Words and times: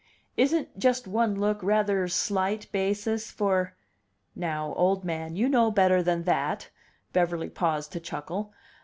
"Isn't 0.35 0.79
just 0.79 1.05
one 1.07 1.35
look 1.39 1.61
rather 1.61 2.07
slight 2.07 2.65
basis 2.71 3.29
for" 3.29 3.75
"Now, 4.35 4.73
old 4.73 5.05
man, 5.05 5.35
you 5.35 5.47
know 5.47 5.69
better 5.69 6.01
than 6.01 6.23
that!" 6.23 6.71
Beverly 7.13 7.49
paused 7.51 7.91
to 7.91 7.99
chuckle. 7.99 8.51